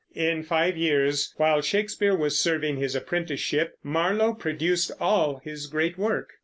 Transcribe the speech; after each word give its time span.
In 0.15 0.41
five 0.41 0.77
years, 0.77 1.31
while 1.37 1.61
Shakespeare 1.61 2.15
was 2.15 2.39
serving 2.39 2.77
his 2.77 2.95
apprenticeship, 2.95 3.75
Marlowe 3.83 4.33
produced 4.33 4.91
all 4.99 5.37
his 5.43 5.67
great 5.67 5.95
work. 5.95 6.29